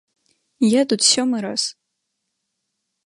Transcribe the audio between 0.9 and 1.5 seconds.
тут сёмы